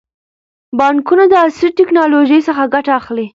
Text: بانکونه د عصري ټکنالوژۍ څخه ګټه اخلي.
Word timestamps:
بانکونه 0.79 1.23
د 1.29 1.33
عصري 1.43 1.69
ټکنالوژۍ 1.79 2.39
څخه 2.47 2.63
ګټه 2.73 2.91
اخلي. 2.99 3.27